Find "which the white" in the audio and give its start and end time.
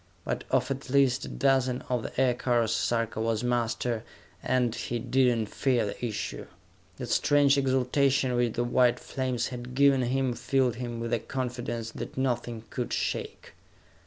8.35-8.99